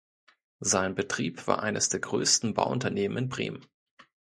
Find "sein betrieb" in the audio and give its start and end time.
0.61-1.45